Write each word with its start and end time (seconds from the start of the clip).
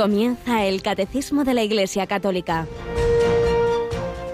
Comienza 0.00 0.64
el 0.64 0.80
Catecismo 0.80 1.44
de 1.44 1.52
la 1.52 1.62
Iglesia 1.62 2.06
Católica. 2.06 2.66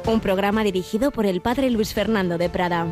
Un 0.06 0.20
programa 0.20 0.62
dirigido 0.62 1.10
por 1.10 1.26
el 1.26 1.40
Padre 1.40 1.70
Luis 1.70 1.92
Fernando 1.92 2.38
de 2.38 2.48
Prada. 2.48 2.86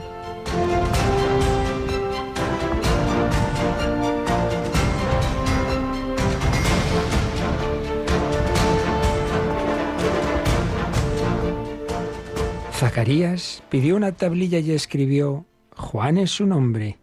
Zacarías 12.72 13.62
pidió 13.68 13.94
una 13.94 14.10
tablilla 14.10 14.58
y 14.58 14.72
escribió, 14.72 15.46
Juan 15.76 16.18
es 16.18 16.32
su 16.32 16.44
nombre. 16.44 16.98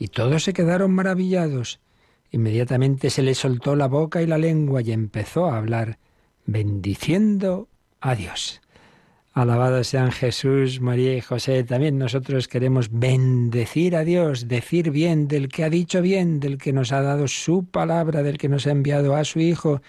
Y 0.00 0.08
todos 0.08 0.42
se 0.42 0.52
quedaron 0.52 0.90
maravillados. 0.90 1.78
Inmediatamente 2.32 3.10
se 3.10 3.22
le 3.22 3.34
soltó 3.34 3.76
la 3.76 3.88
boca 3.88 4.22
y 4.22 4.26
la 4.26 4.38
lengua 4.38 4.80
y 4.80 4.90
empezó 4.90 5.46
a 5.46 5.58
hablar, 5.58 5.98
bendiciendo 6.46 7.68
a 8.00 8.14
Dios. 8.14 8.62
Alabado 9.34 9.84
sean 9.84 10.12
Jesús, 10.12 10.80
María 10.80 11.14
y 11.14 11.20
José. 11.20 11.62
También 11.64 11.98
nosotros 11.98 12.48
queremos 12.48 12.88
bendecir 12.90 13.96
a 13.96 14.04
Dios, 14.04 14.48
decir 14.48 14.90
bien 14.90 15.28
del 15.28 15.48
que 15.48 15.64
ha 15.64 15.70
dicho 15.70 16.00
bien, 16.00 16.40
del 16.40 16.56
que 16.56 16.72
nos 16.72 16.90
ha 16.92 17.02
dado 17.02 17.28
su 17.28 17.64
palabra, 17.64 18.22
del 18.22 18.38
que 18.38 18.48
nos 18.48 18.66
ha 18.66 18.70
enviado 18.70 19.14
a 19.14 19.24
su 19.24 19.40
Hijo, 19.40 19.82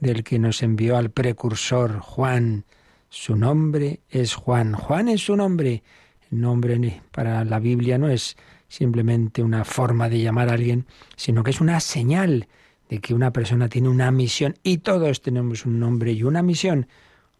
del 0.00 0.24
que 0.24 0.40
nos 0.40 0.62
envió 0.62 0.96
al 0.96 1.10
precursor 1.10 2.00
Juan. 2.00 2.64
Su 3.08 3.36
nombre 3.36 4.00
es 4.10 4.34
Juan. 4.34 4.72
Juan 4.74 5.08
es 5.08 5.22
su 5.22 5.36
nombre. 5.36 5.82
El 6.30 6.40
nombre 6.40 7.00
para 7.12 7.44
la 7.44 7.60
Biblia 7.60 7.96
no 7.96 8.08
es 8.08 8.36
simplemente 8.68 9.42
una 9.42 9.64
forma 9.64 10.08
de 10.08 10.20
llamar 10.20 10.48
a 10.48 10.54
alguien, 10.54 10.86
sino 11.16 11.42
que 11.44 11.50
es 11.50 11.60
una 11.60 11.80
señal 11.80 12.48
de 12.88 13.00
que 13.00 13.14
una 13.14 13.32
persona 13.32 13.68
tiene 13.68 13.88
una 13.88 14.10
misión 14.10 14.56
y 14.62 14.78
todos 14.78 15.22
tenemos 15.22 15.66
un 15.66 15.80
nombre 15.80 16.12
y 16.12 16.22
una 16.22 16.42
misión. 16.42 16.86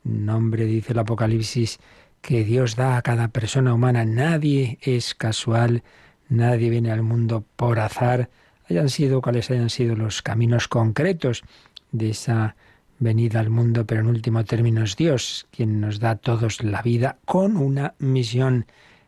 Un 0.05 0.27
nombre, 0.27 0.65
dice 0.65 0.93
el 0.93 0.99
Apocalipsis, 0.99 1.79
que 2.21 2.45
Dios 2.45 2.77
da 2.77 2.97
a 2.97 3.03
cada 3.03 3.29
persona 3.29 3.75
humana. 3.75 4.05
Nadie 4.05 4.79
es 4.83 5.15
casual, 5.15 5.83
nadie 6.29 6.71
viene 6.71 6.91
al 6.91 7.03
mundo 7.03 7.45
por 7.57 7.79
azar, 7.79 8.31
hayan 8.69 8.89
sido 8.89 9.23
cuales 9.23 9.51
hayan 9.51 9.71
sido 9.71 9.95
los 9.95 10.23
caminos 10.23 10.69
concretos 10.69 11.45
de 11.93 12.11
esa 12.11 12.57
venida 12.99 13.41
al 13.41 13.51
mundo, 13.51 13.87
pero 13.87 14.01
en 14.01 14.09
último 14.09 14.45
término 14.45 14.83
es 14.83 14.97
Dios 14.97 15.47
quien 15.51 15.81
nos 15.81 16.01
da 16.01 16.11
a 16.11 16.17
todos 16.17 16.63
la 16.63 16.83
vida 16.83 17.19
con 17.25 17.57
una 17.57 17.95
misión 17.99 18.67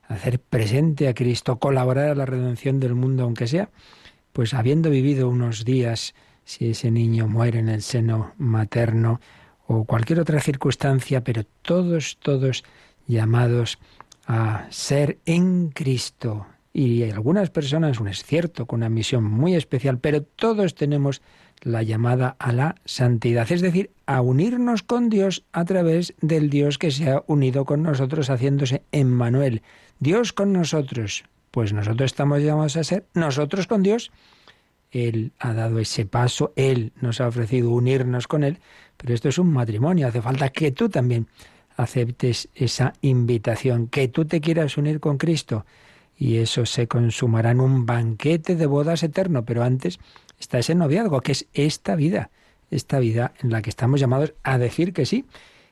hacer 0.08 0.40
presente 0.40 1.06
a 1.06 1.14
Cristo, 1.14 1.58
colaborar 1.58 2.08
a 2.10 2.14
la 2.14 2.26
redención 2.26 2.80
del 2.80 2.94
mundo, 2.94 3.24
aunque 3.24 3.46
sea, 3.46 3.70
pues 4.32 4.54
habiendo 4.54 4.90
vivido 4.90 5.28
unos 5.28 5.64
días, 5.64 6.14
si 6.44 6.70
ese 6.70 6.90
niño 6.90 7.28
muere 7.28 7.58
en 7.58 7.68
el 7.68 7.82
seno 7.82 8.32
materno 8.38 9.20
o 9.66 9.84
cualquier 9.84 10.18
otra 10.20 10.40
circunstancia, 10.40 11.22
pero 11.22 11.44
todos, 11.62 12.16
todos 12.20 12.64
llamados 13.06 13.78
a 14.26 14.66
ser 14.70 15.18
en 15.26 15.68
Cristo. 15.68 16.46
Y 16.72 17.02
algunas 17.10 17.50
personas, 17.50 18.00
un 18.00 18.08
es 18.08 18.24
cierto, 18.24 18.66
con 18.66 18.78
una 18.78 18.88
misión 18.88 19.24
muy 19.24 19.54
especial, 19.54 19.98
pero 19.98 20.22
todos 20.22 20.74
tenemos 20.74 21.20
la 21.62 21.82
llamada 21.82 22.36
a 22.38 22.52
la 22.52 22.76
santidad, 22.84 23.50
es 23.50 23.60
decir, 23.60 23.90
a 24.06 24.20
unirnos 24.20 24.82
con 24.82 25.08
Dios 25.08 25.44
a 25.52 25.64
través 25.64 26.14
del 26.20 26.50
Dios 26.50 26.78
que 26.78 26.90
se 26.90 27.10
ha 27.10 27.24
unido 27.26 27.64
con 27.64 27.82
nosotros 27.82 28.30
haciéndose 28.30 28.82
Emmanuel, 28.92 29.62
Dios 29.98 30.32
con 30.32 30.52
nosotros, 30.52 31.24
pues 31.50 31.72
nosotros 31.72 32.06
estamos 32.06 32.42
llamados 32.42 32.76
a 32.76 32.84
ser 32.84 33.06
nosotros 33.14 33.66
con 33.66 33.82
Dios. 33.82 34.10
Él 34.90 35.32
ha 35.38 35.52
dado 35.52 35.78
ese 35.78 36.06
paso, 36.06 36.52
Él 36.56 36.92
nos 37.00 37.20
ha 37.20 37.28
ofrecido 37.28 37.70
unirnos 37.70 38.26
con 38.26 38.44
Él, 38.44 38.58
pero 38.96 39.14
esto 39.14 39.28
es 39.28 39.38
un 39.38 39.52
matrimonio, 39.52 40.08
hace 40.08 40.22
falta 40.22 40.48
que 40.50 40.72
tú 40.72 40.88
también 40.88 41.26
aceptes 41.76 42.48
esa 42.54 42.92
invitación, 43.02 43.88
que 43.88 44.08
tú 44.08 44.24
te 44.24 44.40
quieras 44.40 44.76
unir 44.76 45.00
con 45.00 45.18
Cristo 45.18 45.66
y 46.18 46.38
eso 46.38 46.66
se 46.66 46.88
consumará 46.88 47.52
en 47.52 47.60
un 47.60 47.86
banquete 47.86 48.56
de 48.56 48.66
bodas 48.66 49.02
eterno, 49.02 49.44
pero 49.44 49.62
antes 49.62 50.00
está 50.38 50.58
ese 50.58 50.74
noviazgo, 50.74 51.20
que 51.20 51.32
es 51.32 51.46
esta 51.54 51.94
vida, 51.94 52.30
esta 52.70 52.98
vida 52.98 53.32
en 53.40 53.50
la 53.50 53.62
que 53.62 53.70
estamos 53.70 54.00
llamados 54.00 54.34
a 54.42 54.58
decir 54.58 54.92
que 54.92 55.06
sí 55.06 55.24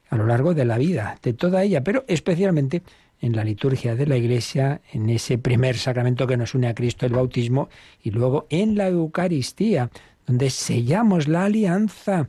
a 0.09 0.17
lo 0.17 0.27
largo 0.27 0.55
de 0.55 0.65
la 0.65 0.79
vida, 0.79 1.19
de 1.21 1.33
toda 1.33 1.65
ella, 1.65 1.83
pero 1.83 2.05
especialmente 2.07 2.83
en 3.21 3.35
la 3.35 3.45
liturgia 3.45 3.97
de 3.97 4.07
la 4.07 4.17
Iglesia, 4.17 4.81
en 4.93 5.11
ese 5.11 5.39
primer 5.39 5.77
sacramento 5.79 6.27
que 6.27 6.37
nos 6.37 6.55
une 6.55 6.69
a 6.69 6.75
Cristo, 6.75 7.07
el 7.07 7.13
bautismo, 7.13 7.69
y 8.03 8.11
luego 8.11 8.47
en 8.51 8.77
la 8.77 8.89
Eucaristía, 8.89 9.91
donde 10.27 10.51
sellamos 10.51 11.27
la 11.27 11.45
alianza, 11.45 12.29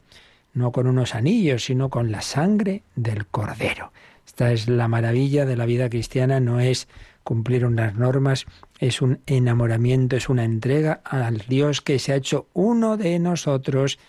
no 0.54 0.72
con 0.72 0.88
unos 0.88 1.14
anillos, 1.14 1.66
sino 1.66 1.90
con 1.90 2.12
la 2.12 2.22
sangre 2.22 2.84
del 2.96 3.28
Cordero. 3.28 3.92
Esta 4.26 4.52
es 4.52 4.68
la 4.68 4.88
maravilla 4.88 5.46
de 5.46 5.56
la 5.56 5.66
vida 5.66 5.90
cristiana, 5.90 6.40
no 6.40 6.60
es 6.60 6.88
cumplir 7.28 7.66
unas 7.66 7.94
normas, 7.94 8.46
es 8.80 9.02
un 9.02 9.20
enamoramiento, 9.26 10.16
es 10.16 10.30
una 10.30 10.46
entrega 10.46 11.02
al 11.04 11.40
Dios 11.40 11.82
que 11.82 12.00
se 12.00 12.14
ha 12.14 12.16
hecho 12.16 12.48
uno 12.54 12.96
de 12.96 13.20
nosotros, 13.20 14.00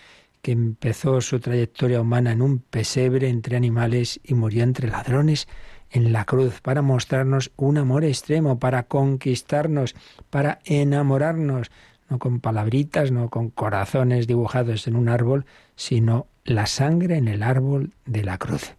que 0.40 0.52
empezó 0.52 1.20
su 1.20 1.40
trayectoria 1.40 2.00
humana 2.00 2.30
en 2.30 2.42
un 2.42 2.60
pesebre 2.60 3.28
entre 3.28 3.56
animales 3.56 4.20
y 4.22 4.34
murió 4.34 4.62
entre 4.62 4.88
ladrones 4.88 5.48
en 5.90 6.12
la 6.12 6.26
cruz 6.26 6.60
para 6.60 6.80
mostrarnos 6.80 7.50
un 7.56 7.78
amor 7.78 8.04
extremo, 8.04 8.60
para 8.60 8.84
conquistarnos, 8.84 9.96
para 10.30 10.60
enamorarnos, 10.64 11.72
no 12.08 12.20
con 12.20 12.38
palabritas, 12.38 13.10
no 13.10 13.30
con 13.30 13.50
corazones 13.50 14.28
dibujados 14.28 14.86
en 14.86 14.94
un 14.94 15.08
árbol, 15.08 15.44
sino 15.74 16.28
la 16.44 16.66
sangre 16.66 17.16
en 17.16 17.26
el 17.26 17.42
árbol 17.42 17.94
de 18.06 18.22
la 18.22 18.38
cruz. 18.38 18.76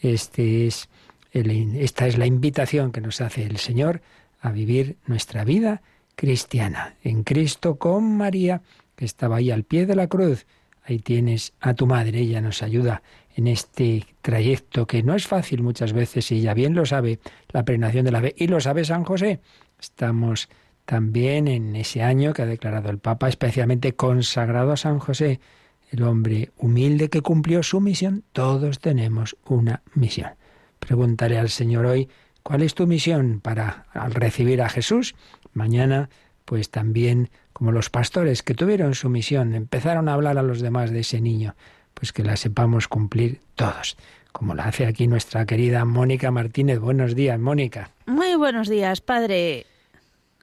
Este 0.00 0.66
es 0.66 0.88
esta 1.36 2.06
es 2.06 2.16
la 2.16 2.26
invitación 2.26 2.92
que 2.92 3.00
nos 3.00 3.20
hace 3.20 3.44
el 3.44 3.58
Señor 3.58 4.00
a 4.40 4.52
vivir 4.52 4.96
nuestra 5.06 5.44
vida 5.44 5.82
cristiana, 6.14 6.94
en 7.02 7.24
Cristo 7.24 7.76
con 7.76 8.16
María, 8.16 8.62
que 8.94 9.04
estaba 9.04 9.36
ahí 9.36 9.50
al 9.50 9.64
pie 9.64 9.84
de 9.84 9.96
la 9.96 10.06
cruz. 10.06 10.46
Ahí 10.82 10.98
tienes 10.98 11.52
a 11.60 11.74
tu 11.74 11.86
madre, 11.86 12.20
ella 12.20 12.40
nos 12.40 12.62
ayuda 12.62 13.02
en 13.34 13.48
este 13.48 14.06
trayecto 14.22 14.86
que 14.86 15.02
no 15.02 15.14
es 15.14 15.26
fácil 15.26 15.62
muchas 15.62 15.92
veces 15.92 16.30
y 16.32 16.36
ella 16.36 16.54
bien 16.54 16.74
lo 16.74 16.86
sabe, 16.86 17.18
la 17.50 17.64
prenación 17.64 18.06
de 18.06 18.12
la 18.12 18.22
fe. 18.22 18.34
Y 18.38 18.46
lo 18.46 18.60
sabe 18.60 18.84
San 18.84 19.04
José. 19.04 19.40
Estamos 19.78 20.48
también 20.86 21.48
en 21.48 21.76
ese 21.76 22.02
año 22.02 22.32
que 22.32 22.42
ha 22.42 22.46
declarado 22.46 22.88
el 22.88 22.98
Papa, 22.98 23.28
especialmente 23.28 23.94
consagrado 23.94 24.72
a 24.72 24.76
San 24.78 25.00
José, 25.00 25.40
el 25.90 26.02
hombre 26.02 26.52
humilde 26.56 27.10
que 27.10 27.20
cumplió 27.20 27.62
su 27.62 27.80
misión. 27.80 28.24
Todos 28.32 28.78
tenemos 28.78 29.36
una 29.44 29.82
misión. 29.94 30.30
Preguntaré 30.78 31.38
al 31.38 31.48
Señor 31.48 31.86
hoy, 31.86 32.08
¿cuál 32.42 32.62
es 32.62 32.74
tu 32.74 32.86
misión 32.86 33.40
para 33.40 33.86
al 33.92 34.14
recibir 34.14 34.62
a 34.62 34.68
Jesús? 34.68 35.14
Mañana, 35.52 36.10
pues 36.44 36.70
también, 36.70 37.30
como 37.52 37.72
los 37.72 37.90
pastores 37.90 38.42
que 38.42 38.54
tuvieron 38.54 38.94
su 38.94 39.08
misión, 39.08 39.54
empezaron 39.54 40.08
a 40.08 40.14
hablar 40.14 40.38
a 40.38 40.42
los 40.42 40.60
demás 40.60 40.90
de 40.90 41.00
ese 41.00 41.20
niño 41.20 41.54
pues 41.96 42.12
que 42.12 42.22
la 42.22 42.36
sepamos 42.36 42.88
cumplir 42.88 43.40
todos, 43.54 43.96
como 44.30 44.54
la 44.54 44.64
hace 44.64 44.84
aquí 44.84 45.06
nuestra 45.06 45.46
querida 45.46 45.86
Mónica 45.86 46.30
Martínez. 46.30 46.78
Buenos 46.78 47.14
días, 47.14 47.40
Mónica. 47.40 47.90
Muy 48.04 48.34
buenos 48.34 48.68
días, 48.68 49.00
padre 49.00 49.64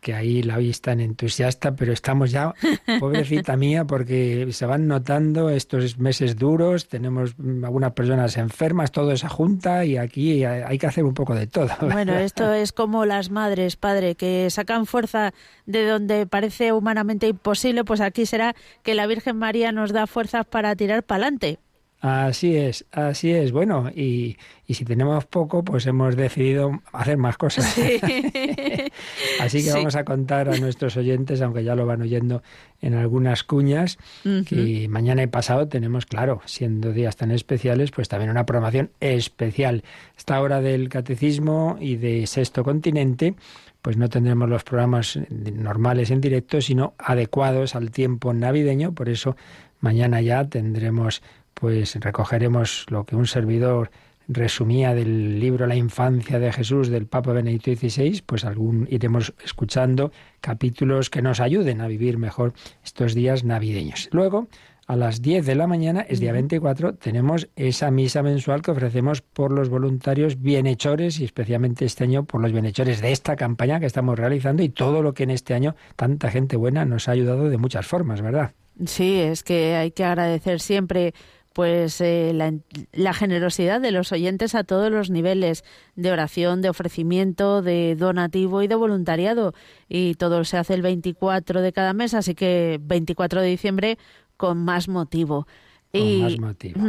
que 0.03 0.13
ahí 0.13 0.43
la 0.43 0.57
veis 0.57 0.81
tan 0.81 0.99
entusiasta, 0.99 1.75
pero 1.75 1.93
estamos 1.93 2.29
ya, 2.29 2.53
pobrecita 2.99 3.55
mía, 3.55 3.85
porque 3.85 4.49
se 4.51 4.65
van 4.65 4.87
notando 4.87 5.49
estos 5.49 5.97
meses 5.97 6.35
duros, 6.35 6.87
tenemos 6.87 7.35
algunas 7.63 7.93
personas 7.93 8.37
enfermas, 8.37 8.91
todo 8.91 9.11
esa 9.11 9.29
junta 9.29 9.85
y 9.85 9.97
aquí 9.97 10.43
hay 10.43 10.77
que 10.77 10.85
hacer 10.85 11.05
un 11.05 11.13
poco 11.13 11.33
de 11.33 11.47
todo. 11.47 11.69
Bueno, 12.03 12.17
esto 12.17 12.53
es 12.53 12.73
como 12.73 13.05
las 13.05 13.29
madres, 13.29 13.77
padre, 13.77 14.15
que 14.15 14.49
sacan 14.49 14.85
fuerza 14.85 15.33
de 15.65 15.85
donde 15.87 16.25
parece 16.25 16.73
humanamente 16.73 17.27
imposible, 17.27 17.85
pues 17.85 18.01
aquí 18.01 18.25
será 18.25 18.55
que 18.81 18.93
la 18.93 19.07
Virgen 19.07 19.37
María 19.37 19.71
nos 19.71 19.93
da 19.93 20.05
fuerzas 20.05 20.45
para 20.45 20.75
tirar 20.75 21.03
para 21.03 21.23
adelante. 21.23 21.59
Así 22.03 22.57
es, 22.57 22.83
así 22.91 23.31
es. 23.31 23.53
Bueno, 23.53 23.89
y, 23.89 24.35
y, 24.67 24.73
si 24.73 24.83
tenemos 24.83 25.23
poco, 25.23 25.63
pues 25.63 25.85
hemos 25.85 26.17
decidido 26.17 26.81
hacer 26.91 27.15
más 27.15 27.37
cosas. 27.37 27.65
así 29.39 29.63
que 29.63 29.71
vamos 29.71 29.95
a 29.95 30.03
contar 30.03 30.49
a 30.49 30.57
nuestros 30.57 30.97
oyentes, 30.97 31.41
aunque 31.41 31.63
ya 31.63 31.75
lo 31.75 31.85
van 31.85 32.01
oyendo 32.01 32.43
en 32.81 32.95
algunas 32.95 33.45
cuñas, 33.45 33.99
que 34.21 34.87
mañana 34.89 35.23
y 35.23 35.27
pasado 35.27 35.69
tenemos, 35.69 36.05
claro, 36.05 36.41
siendo 36.43 36.91
días 36.91 37.15
tan 37.15 37.31
especiales, 37.31 37.91
pues 37.91 38.09
también 38.09 38.31
una 38.31 38.45
programación 38.45 38.89
especial. 38.99 39.85
Esta 40.17 40.41
hora 40.41 40.59
del 40.59 40.89
catecismo 40.89 41.77
y 41.79 41.95
de 41.95 42.27
Sexto 42.27 42.65
Continente, 42.65 43.35
pues 43.81 43.95
no 43.95 44.09
tendremos 44.09 44.49
los 44.49 44.65
programas 44.65 45.17
normales 45.29 46.11
en 46.11 46.19
directo, 46.19 46.59
sino 46.59 46.95
adecuados 46.97 47.75
al 47.75 47.91
tiempo 47.91 48.33
navideño. 48.33 48.91
Por 48.91 49.07
eso 49.07 49.37
mañana 49.79 50.19
ya 50.19 50.43
tendremos 50.49 51.21
pues 51.63 51.95
recogeremos 51.95 52.85
lo 52.89 53.05
que 53.05 53.15
un 53.15 53.25
servidor 53.25 53.89
resumía 54.27 54.93
del 54.93 55.39
libro 55.39 55.65
La 55.65 55.77
infancia 55.77 56.37
de 56.37 56.51
Jesús 56.51 56.89
del 56.89 57.07
Papa 57.07 57.31
Benedicto 57.31 57.73
XVI, 57.73 58.21
pues 58.25 58.43
algún 58.43 58.85
iremos 58.91 59.33
escuchando 59.45 60.11
capítulos 60.41 61.09
que 61.09 61.21
nos 61.21 61.39
ayuden 61.39 61.79
a 61.79 61.87
vivir 61.87 62.17
mejor 62.17 62.51
estos 62.83 63.15
días 63.15 63.45
navideños. 63.45 64.09
Luego, 64.11 64.49
a 64.87 64.97
las 64.97 65.21
10 65.21 65.45
de 65.45 65.55
la 65.55 65.65
mañana, 65.65 66.01
es 66.01 66.19
día 66.19 66.33
24, 66.33 66.95
tenemos 66.95 67.47
esa 67.55 67.89
misa 67.91 68.23
mensual 68.23 68.61
que 68.61 68.71
ofrecemos 68.71 69.21
por 69.21 69.53
los 69.53 69.69
voluntarios 69.69 70.41
bienhechores 70.41 71.21
y 71.21 71.23
especialmente 71.23 71.85
este 71.85 72.03
año 72.03 72.25
por 72.25 72.41
los 72.41 72.51
bienhechores 72.51 72.99
de 72.99 73.13
esta 73.13 73.37
campaña 73.37 73.79
que 73.79 73.85
estamos 73.85 74.19
realizando 74.19 74.63
y 74.63 74.67
todo 74.67 75.01
lo 75.01 75.13
que 75.13 75.23
en 75.23 75.29
este 75.29 75.53
año 75.53 75.77
tanta 75.95 76.29
gente 76.29 76.57
buena 76.57 76.83
nos 76.83 77.07
ha 77.07 77.13
ayudado 77.13 77.47
de 77.47 77.57
muchas 77.57 77.87
formas, 77.87 78.21
¿verdad? 78.21 78.51
Sí, 78.85 79.19
es 79.19 79.43
que 79.43 79.75
hay 79.75 79.91
que 79.91 80.03
agradecer 80.03 80.59
siempre 80.59 81.13
pues 81.53 82.01
eh, 82.01 82.31
la, 82.33 82.53
la, 82.91 83.13
generosidad 83.13 83.79
de 83.79 83.91
los 83.91 84.11
oyentes 84.11 84.55
a 84.55 84.63
todos 84.63 84.91
los 84.91 85.09
niveles 85.09 85.63
de 85.95 86.11
oración, 86.11 86.61
de 86.61 86.69
ofrecimiento, 86.69 87.61
de 87.61 87.95
donativo 87.95 88.63
y 88.63 88.67
de 88.67 88.75
voluntariado. 88.75 89.53
Y 89.87 90.15
todo 90.15 90.43
se 90.43 90.57
hace 90.57 90.73
el 90.73 90.81
24 90.81 91.61
de 91.61 91.71
cada 91.71 91.93
mes, 91.93 92.13
así 92.15 92.33
que 92.33 92.79
24 92.81 93.41
de 93.41 93.47
diciembre 93.47 93.97
con 94.35 94.57
más 94.65 94.87
motivo. 94.87 95.47
Con 95.91 96.21
más 96.21 96.39
motivo. 96.39 96.81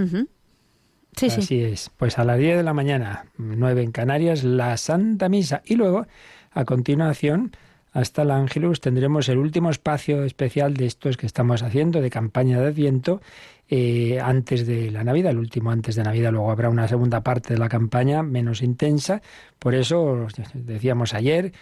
Sí, 1.17 1.27
Así 1.27 1.61
es. 1.63 1.91
Pues 1.97 2.19
a 2.19 2.25
las 2.25 2.39
10 2.39 2.57
de 2.57 2.63
la 2.63 2.75
mañana, 2.75 3.27
9 3.37 3.83
en 3.83 3.93
Canarias, 3.93 4.43
la 4.43 4.77
Santa 4.77 5.29
Misa. 5.29 5.63
Y 5.65 5.77
luego, 5.77 6.07
a 6.51 6.65
continuación, 6.65 7.53
hasta 7.95 8.23
el 8.23 8.33
Ángelus, 8.33 8.81
tendremos 8.81 9.29
el 9.29 9.39
último 9.39 9.71
espacio 9.71 10.25
especial 10.25 10.75
de 10.75 10.87
estos 10.87 11.17
que 11.17 11.27
estamos 11.27 11.63
haciendo, 11.63 12.01
de 12.01 12.11
campaña 12.11 12.61
de 12.61 12.67
Adviento, 12.67 13.23
eh, 13.71 14.19
antes 14.21 14.67
de 14.67 14.91
la 14.91 15.05
Navidad, 15.05 15.31
el 15.31 15.39
último 15.39 15.71
antes 15.71 15.95
de 15.95 16.03
Navidad. 16.03 16.33
Luego 16.33 16.51
habrá 16.51 16.69
una 16.71 16.89
segunda 16.89 17.21
parte 17.23 17.55
de 17.55 17.61
la 17.61 17.69
campaña 17.69 18.25
menos 18.25 18.63
intensa. 18.63 19.23
Por 19.61 19.77
eso, 19.77 20.27
decíamos 20.55 21.15
ayer, 21.15 21.53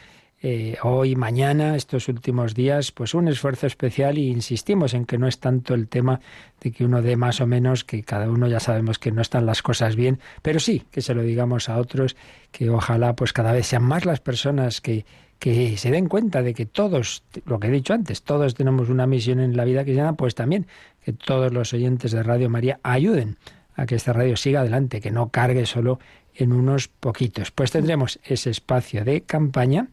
eh, 0.41 0.79
hoy, 0.83 1.17
mañana, 1.17 1.77
estos 1.77 2.09
últimos 2.09 2.55
días, 2.55 2.93
pues 2.93 3.13
un 3.13 3.29
esfuerzo 3.29 3.67
especial 3.67 4.17
y 4.17 4.29
insistimos 4.29 4.95
en 4.95 5.05
que 5.05 5.19
no 5.19 5.29
es 5.29 5.39
tanto 5.39 5.75
el 5.75 5.87
tema 5.87 6.19
de 6.63 6.73
que 6.73 6.87
uno 6.87 7.03
dé 7.03 7.15
más 7.15 7.43
o 7.43 7.47
menos, 7.47 7.85
que 7.85 8.03
cada 8.03 8.31
uno 8.31 8.49
ya 8.49 8.59
sabemos 8.59 8.99
que 8.99 9.13
no 9.13 9.21
están 9.21 9.45
las 9.45 9.61
cosas 9.61 9.97
bien, 9.97 10.19
pero 10.41 10.61
sí 10.61 10.83
que 10.91 11.03
se 11.03 11.15
lo 11.15 11.23
digamos 11.23 11.69
a 11.69 11.77
otros, 11.77 12.17
que 12.51 12.71
ojalá 12.71 13.15
pues 13.15 13.35
cada 13.35 13.53
vez 13.53 13.67
sean 13.67 13.85
más 13.85 14.07
las 14.07 14.21
personas 14.21 14.81
que, 14.81 15.05
que 15.43 15.77
se 15.77 15.91
den 15.91 16.09
cuenta 16.09 16.41
de 16.41 16.55
que 16.55 16.67
todos, 16.67 17.25
lo 17.47 17.59
que 17.59 17.67
he 17.67 17.71
dicho 17.73 17.95
antes, 17.95 18.23
todos 18.23 18.55
tenemos 18.55 18.89
una 18.89 19.09
misión 19.09 19.41
en 19.41 19.57
la 19.57 19.65
vida 19.65 19.83
cristiana, 19.83 20.13
pues 20.13 20.37
también 20.37 20.69
que 21.05 21.13
todos 21.13 21.53
los 21.53 21.73
oyentes 21.73 22.13
de 22.13 22.23
Radio 22.23 22.49
María 22.49 22.79
ayuden 22.85 23.39
a 23.75 23.85
que 23.87 23.97
esta 23.97 24.13
radio 24.13 24.37
siga 24.37 24.61
adelante, 24.61 25.01
que 25.01 25.11
no 25.11 25.31
cargue 25.31 25.67
solo 25.67 25.99
en 26.37 26.53
unos 26.53 26.87
poquitos. 26.87 27.51
Pues 27.51 27.73
tendremos 27.73 28.21
ese 28.23 28.51
espacio 28.51 29.05
de 29.05 29.23
campaña 29.23 29.89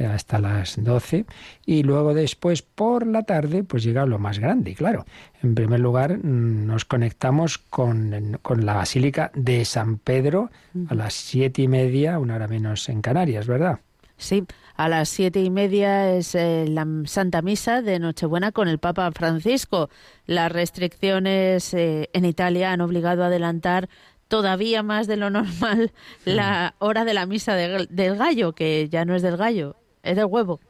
hasta 0.00 0.40
las 0.40 0.82
12 0.82 1.26
y 1.64 1.84
luego 1.84 2.12
después 2.12 2.62
por 2.62 3.06
la 3.06 3.22
tarde 3.22 3.62
pues 3.62 3.84
llega 3.84 4.04
lo 4.04 4.18
más 4.18 4.40
grande, 4.40 4.74
claro. 4.74 5.06
En 5.44 5.54
primer 5.54 5.78
lugar 5.78 6.18
mm, 6.18 6.66
nos 6.66 6.84
conectamos 6.84 7.58
con, 7.58 8.40
con 8.42 8.66
la 8.66 8.74
Basílica 8.74 9.30
de 9.36 9.64
San 9.64 9.98
Pedro 9.98 10.50
a 10.88 10.96
las 10.96 11.14
siete 11.14 11.62
y 11.62 11.68
media, 11.68 12.18
una 12.18 12.34
hora 12.34 12.48
menos 12.48 12.88
en 12.88 13.00
Canarias, 13.00 13.46
¿verdad? 13.46 13.78
Sí, 14.18 14.44
a 14.74 14.88
las 14.88 15.08
siete 15.08 15.40
y 15.40 15.48
media 15.48 16.12
es 16.12 16.34
eh, 16.34 16.66
la 16.68 16.86
Santa 17.04 17.40
Misa 17.40 17.82
de 17.82 18.00
Nochebuena 18.00 18.52
con 18.52 18.68
el 18.68 18.78
Papa 18.78 19.10
Francisco. 19.12 19.90
Las 20.26 20.50
restricciones 20.50 21.72
eh, 21.72 22.10
en 22.12 22.24
Italia 22.24 22.72
han 22.72 22.80
obligado 22.80 23.22
a 23.22 23.26
adelantar 23.26 23.88
todavía 24.26 24.82
más 24.82 25.06
de 25.06 25.16
lo 25.16 25.30
normal 25.30 25.92
la 26.24 26.74
hora 26.78 27.04
de 27.04 27.14
la 27.14 27.26
misa 27.26 27.54
del 27.54 28.16
gallo, 28.16 28.52
que 28.52 28.88
ya 28.90 29.04
no 29.04 29.14
es 29.14 29.22
del 29.22 29.36
gallo, 29.36 29.76
es 30.02 30.16
del 30.16 30.26
huevo. 30.26 30.60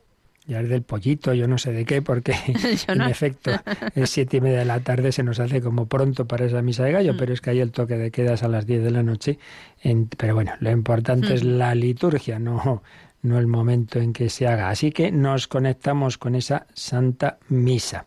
Ya 0.47 0.63
es 0.63 0.69
del 0.71 0.83
pollito, 0.83 1.35
yo 1.35 1.47
no 1.47 1.59
sé 1.59 1.73
de 1.73 1.85
qué, 1.85 2.01
porque 2.01 2.35
en 2.89 3.03
efecto 3.03 3.51
es 3.95 4.09
siete 4.09 4.39
y 4.39 4.41
media 4.41 4.61
de 4.61 4.65
la 4.65 4.81
tarde, 4.81 5.13
se 5.13 5.23
nos 5.23 5.41
hace 5.41 5.61
como 5.61 5.87
pronto 5.87 6.27
para 6.27 6.47
esa 6.47 6.63
misa 6.63 6.85
de 6.85 6.93
gallo, 6.93 7.13
mm. 7.13 7.17
pero 7.19 7.35
es 7.35 7.43
que 7.43 7.51
hay 7.51 7.61
el 7.61 7.71
toque 7.71 7.99
de 7.99 8.11
quedas 8.11 8.43
a 8.43 8.49
las 8.49 8.67
diez 8.67 8.83
de 8.83 8.91
la 8.91 9.03
noche. 9.03 9.39
pero 10.17 10.35
bueno, 10.35 10.53
lo 10.61 10.71
importante 10.71 11.35
es 11.35 11.45
mm. 11.45 11.59
la 11.59 11.75
liturgia, 11.75 12.39
no, 12.39 12.83
no 13.23 13.39
el 13.39 13.47
momento 13.47 13.99
en 13.99 14.13
que 14.13 14.31
se 14.31 14.47
haga. 14.47 14.71
Así 14.71 14.93
que 14.93 15.11
nos 15.11 15.49
conectamos 15.49 16.19
con 16.19 16.35
esa 16.35 16.67
Santa 16.75 17.39
Misa. 17.49 18.07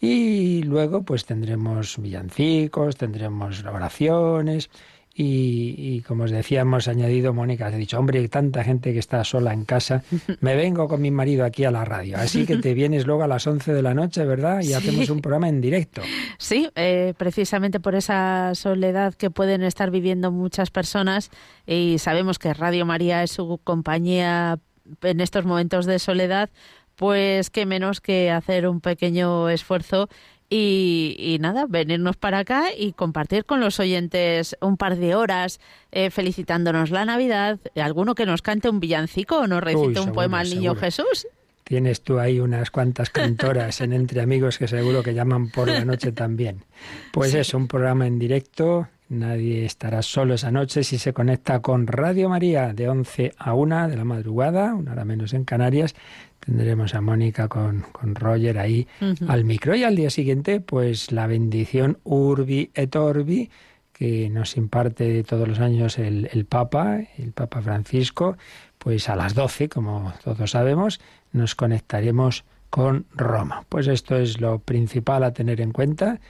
Y 0.00 0.62
luego 0.64 1.02
pues 1.02 1.24
tendremos 1.24 1.96
villancicos, 1.98 2.96
tendremos 2.96 3.64
oraciones 3.64 4.70
y, 5.14 6.00
como 6.02 6.24
os 6.24 6.30
decía, 6.30 6.62
hemos 6.62 6.88
añadido, 6.88 7.34
Mónica, 7.34 7.66
has 7.66 7.76
dicho, 7.76 7.98
hombre, 7.98 8.26
tanta 8.28 8.64
gente 8.64 8.92
que 8.92 8.98
está 8.98 9.22
sola 9.24 9.52
en 9.52 9.64
casa, 9.64 10.02
me 10.40 10.56
vengo 10.56 10.88
con 10.88 11.02
mi 11.02 11.10
marido 11.10 11.44
aquí 11.44 11.64
a 11.64 11.70
la 11.70 11.84
radio, 11.84 12.16
así 12.16 12.46
que 12.46 12.56
te 12.56 12.74
vienes 12.74 13.06
luego 13.06 13.22
a 13.22 13.28
las 13.28 13.46
11 13.46 13.72
de 13.72 13.82
la 13.82 13.94
noche, 13.94 14.24
¿verdad? 14.24 14.62
Y 14.62 14.72
hacemos 14.72 15.10
un 15.10 15.20
programa 15.20 15.48
en 15.48 15.60
directo. 15.60 16.02
Sí, 16.38 16.70
eh, 16.76 17.14
precisamente 17.16 17.80
por 17.80 17.94
esa 17.94 18.54
soledad 18.54 19.14
que 19.14 19.30
pueden 19.30 19.62
estar 19.62 19.90
viviendo 19.90 20.30
muchas 20.30 20.70
personas 20.70 21.30
y 21.66 21.98
sabemos 21.98 22.38
que 22.38 22.54
Radio 22.54 22.86
María 22.86 23.22
es 23.22 23.32
su 23.32 23.60
compañía 23.62 24.58
en 25.02 25.20
estos 25.20 25.44
momentos 25.44 25.86
de 25.86 25.98
soledad, 25.98 26.50
pues 26.96 27.50
qué 27.50 27.66
menos 27.66 28.00
que 28.00 28.30
hacer 28.30 28.66
un 28.68 28.80
pequeño 28.80 29.48
esfuerzo 29.48 30.08
y, 30.54 31.38
nada, 31.40 31.64
venirnos 31.66 32.16
para 32.16 32.40
acá 32.40 32.66
y 32.76 32.92
compartir 32.92 33.46
con 33.46 33.60
los 33.60 33.80
oyentes 33.80 34.54
un 34.60 34.76
par 34.76 34.96
de 34.96 35.14
horas 35.14 35.60
eh, 35.92 36.10
felicitándonos 36.10 36.90
la 36.90 37.06
Navidad, 37.06 37.58
alguno 37.74 38.14
que 38.14 38.26
nos 38.26 38.42
cante 38.42 38.68
un 38.68 38.78
villancico 38.78 39.38
o 39.38 39.46
nos 39.46 39.62
recite 39.62 40.00
un 40.00 40.12
poema 40.12 40.40
al 40.40 40.50
Niño 40.50 40.74
Jesús. 40.74 41.26
Tienes 41.64 42.02
tú 42.02 42.18
ahí 42.18 42.38
unas 42.38 42.70
cuantas 42.70 43.08
cantoras 43.08 43.80
en 43.80 43.94
Entre 43.94 44.20
Amigos 44.20 44.58
que 44.58 44.68
seguro 44.68 45.02
que 45.02 45.14
llaman 45.14 45.48
por 45.48 45.68
la 45.68 45.84
noche 45.86 46.12
también. 46.12 46.64
Pues 47.12 47.32
es 47.34 47.54
un 47.54 47.66
programa 47.66 48.06
en 48.06 48.18
directo, 48.18 48.88
nadie 49.12 49.64
estará 49.64 50.02
solo 50.02 50.34
esa 50.34 50.50
noche 50.50 50.82
si 50.84 50.98
se 50.98 51.12
conecta 51.12 51.60
con 51.60 51.86
Radio 51.86 52.28
María 52.28 52.72
de 52.72 52.88
11 52.88 53.34
a 53.36 53.54
1 53.54 53.88
de 53.88 53.96
la 53.96 54.04
madrugada, 54.04 54.74
una 54.74 54.92
hora 54.92 55.04
menos 55.04 55.34
en 55.34 55.44
Canarias, 55.44 55.94
tendremos 56.40 56.94
a 56.94 57.00
Mónica 57.00 57.48
con, 57.48 57.82
con 57.92 58.14
Roger 58.14 58.58
ahí 58.58 58.88
al 59.28 59.44
micro. 59.44 59.74
Y 59.76 59.84
al 59.84 59.96
día 59.96 60.10
siguiente, 60.10 60.60
pues 60.60 61.12
la 61.12 61.26
bendición 61.26 61.98
Urbi 62.04 62.70
et 62.74 62.96
Orbi, 62.96 63.50
que 63.92 64.28
nos 64.30 64.56
imparte 64.56 65.22
todos 65.22 65.46
los 65.46 65.60
años 65.60 65.98
el, 65.98 66.28
el 66.32 66.44
Papa, 66.46 67.00
el 67.18 67.32
Papa 67.32 67.62
Francisco, 67.62 68.36
pues 68.78 69.08
a 69.08 69.14
las 69.14 69.34
12, 69.34 69.68
como 69.68 70.12
todos 70.24 70.50
sabemos, 70.50 71.00
nos 71.32 71.54
conectaremos 71.54 72.44
con 72.72 73.04
Roma. 73.14 73.64
Pues 73.68 73.86
esto 73.86 74.16
es 74.16 74.40
lo 74.40 74.58
principal 74.58 75.24
a 75.24 75.34
tener 75.34 75.60
en 75.60 75.72
cuenta. 75.72 76.20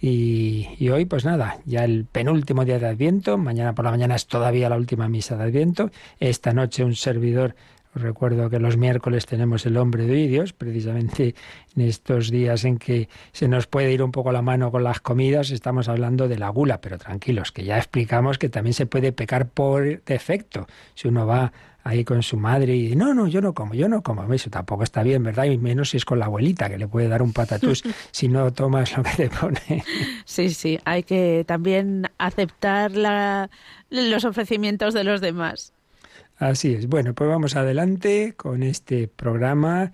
Y, 0.00 0.88
hoy, 0.90 1.06
pues 1.06 1.24
nada, 1.24 1.58
ya 1.64 1.84
el 1.84 2.04
penúltimo 2.04 2.64
día 2.64 2.78
de 2.78 2.86
Adviento, 2.86 3.36
mañana 3.36 3.74
por 3.74 3.84
la 3.84 3.90
mañana 3.90 4.14
es 4.14 4.26
todavía 4.26 4.68
la 4.68 4.76
última 4.76 5.08
misa 5.08 5.36
de 5.36 5.44
Adviento, 5.44 5.90
esta 6.20 6.52
noche 6.52 6.84
un 6.84 6.94
servidor 6.94 7.56
recuerdo 7.94 8.48
que 8.50 8.58
los 8.58 8.76
miércoles 8.76 9.26
tenemos 9.26 9.66
el 9.66 9.76
hombre 9.76 10.06
de 10.06 10.28
Dios, 10.28 10.52
precisamente 10.52 11.34
en 11.76 11.82
estos 11.82 12.30
días 12.30 12.64
en 12.64 12.78
que 12.78 13.08
se 13.32 13.48
nos 13.48 13.66
puede 13.66 13.92
ir 13.92 14.02
un 14.02 14.12
poco 14.12 14.32
la 14.32 14.42
mano 14.42 14.70
con 14.70 14.84
las 14.84 15.00
comidas, 15.00 15.50
estamos 15.50 15.88
hablando 15.88 16.28
de 16.28 16.38
la 16.38 16.48
gula, 16.48 16.80
pero 16.80 16.98
tranquilos, 16.98 17.52
que 17.52 17.64
ya 17.64 17.76
explicamos 17.76 18.38
que 18.38 18.48
también 18.48 18.74
se 18.74 18.86
puede 18.86 19.12
pecar 19.12 19.48
por 19.48 20.02
defecto. 20.04 20.66
Si 20.94 21.08
uno 21.08 21.26
va 21.26 21.52
ahí 21.88 22.04
con 22.04 22.22
su 22.22 22.36
madre 22.36 22.76
y 22.76 22.94
no, 22.94 23.14
no, 23.14 23.28
yo 23.28 23.40
no 23.40 23.54
como, 23.54 23.72
yo 23.72 23.88
no 23.88 24.02
como. 24.02 24.30
Eso 24.34 24.50
tampoco 24.50 24.82
está 24.82 25.02
bien, 25.02 25.22
¿verdad? 25.22 25.44
Y 25.44 25.56
menos 25.56 25.90
si 25.90 25.96
es 25.96 26.04
con 26.04 26.18
la 26.18 26.26
abuelita, 26.26 26.68
que 26.68 26.76
le 26.76 26.86
puede 26.86 27.08
dar 27.08 27.22
un 27.22 27.32
patatús 27.32 27.82
si 28.10 28.28
no 28.28 28.52
tomas 28.52 28.94
lo 28.94 29.02
que 29.02 29.10
te 29.16 29.30
pone. 29.30 29.82
Sí, 30.26 30.50
sí, 30.50 30.78
hay 30.84 31.02
que 31.02 31.44
también 31.46 32.10
aceptar 32.18 32.92
la, 32.92 33.48
los 33.88 34.24
ofrecimientos 34.26 34.92
de 34.92 35.04
los 35.04 35.22
demás. 35.22 35.72
Así 36.36 36.74
es. 36.74 36.88
Bueno, 36.88 37.14
pues 37.14 37.30
vamos 37.30 37.56
adelante 37.56 38.34
con 38.36 38.62
este 38.62 39.08
programa 39.08 39.92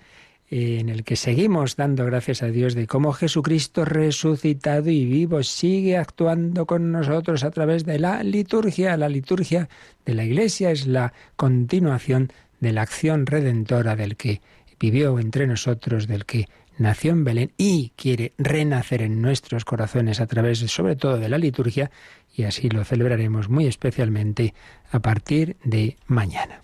en 0.51 0.89
el 0.89 1.05
que 1.05 1.17
seguimos 1.17 1.77
dando 1.77 2.05
gracias 2.05 2.43
a 2.43 2.49
Dios 2.49 2.75
de 2.75 2.87
cómo 2.87 3.13
Jesucristo 3.13 3.85
resucitado 3.85 4.91
y 4.91 5.05
vivo 5.05 5.43
sigue 5.43 5.97
actuando 5.97 6.67
con 6.67 6.93
nosotros 6.93 7.45
a 7.45 7.51
través 7.51 7.85
de 7.85 7.99
la 7.99 8.23
liturgia. 8.23 8.97
La 8.97 9.09
liturgia 9.09 9.69
de 10.05 10.15
la 10.15 10.25
Iglesia 10.25 10.71
es 10.71 10.87
la 10.87 11.13
continuación 11.37 12.31
de 12.61 12.73
la 12.73 12.83
acción 12.83 13.27
redentora 13.27 13.97
del 13.97 14.17
que 14.17 14.41
vivió 14.79 15.19
entre 15.19 15.47
nosotros, 15.47 16.07
del 16.07 16.25
que 16.25 16.47
nació 16.79 17.13
en 17.13 17.25
Belén 17.25 17.53
y 17.57 17.93
quiere 17.97 18.33
renacer 18.37 19.03
en 19.03 19.23
nuestros 19.23 19.65
corazones 19.65 20.21
a 20.21 20.27
través 20.27 20.59
sobre 20.59 20.97
todo 20.97 21.19
de 21.19 21.29
la 21.29 21.39
liturgia 21.39 21.91
y 22.35 22.45
así 22.45 22.69
lo 22.69 22.85
celebraremos 22.85 23.49
muy 23.49 23.67
especialmente 23.67 24.55
a 24.91 25.01
partir 25.01 25.57
de 25.65 25.97
mañana. 26.07 26.64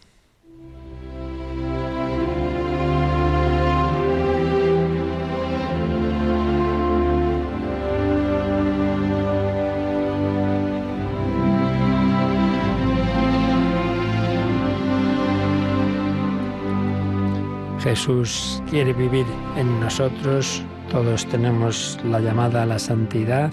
Jesús 17.83 18.63
quiere 18.69 18.93
vivir 18.93 19.27
en 19.57 19.81
nosotros 19.81 20.63
Todos 20.91 21.25
tenemos 21.27 21.99
la 22.05 22.19
llamada 22.19 22.65
a 22.65 22.67
la 22.67 22.81
santidad, 22.81 23.53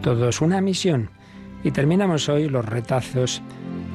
todos 0.00 0.40
una 0.40 0.60
misión. 0.60 1.10
Y 1.64 1.72
terminamos 1.72 2.28
hoy 2.28 2.48
los 2.48 2.64
retazos 2.64 3.42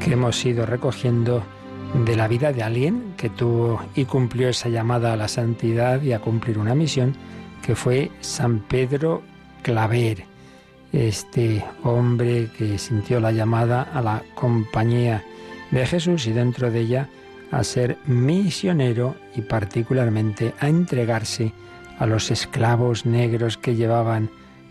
que 0.01 0.13
hemos 0.13 0.45
ido 0.45 0.65
recogiendo 0.65 1.43
de 2.05 2.17
la 2.17 2.27
vida 2.27 2.51
de 2.51 2.61
alguien 2.61 3.13
que 3.15 3.29
tuvo 3.29 3.79
y 3.95 4.03
cumplió 4.03 4.49
esa 4.49 4.67
llamada 4.67 5.13
a 5.13 5.15
la 5.15 5.29
santidad 5.29 6.01
y 6.01 6.11
a 6.11 6.19
cumplir 6.19 6.57
una 6.57 6.75
misión, 6.75 7.15
que 7.65 7.73
fue 7.73 8.11
San 8.19 8.59
Pedro 8.59 9.21
Claver, 9.61 10.25
este 10.91 11.63
hombre 11.83 12.49
que 12.57 12.77
sintió 12.77 13.21
la 13.21 13.31
llamada 13.31 13.83
a 13.93 14.01
la 14.01 14.23
compañía 14.35 15.23
de 15.71 15.85
Jesús 15.85 16.27
y 16.27 16.33
dentro 16.33 16.69
de 16.69 16.81
ella 16.81 17.09
a 17.53 17.63
ser 17.63 17.97
misionero 18.07 19.15
y 19.35 19.41
particularmente 19.41 20.55
a 20.59 20.67
entregarse 20.67 21.53
a 21.99 22.07
los 22.07 22.31
esclavos 22.31 23.05
negros 23.05 23.57
que 23.57 23.75
llevaban 23.75 24.29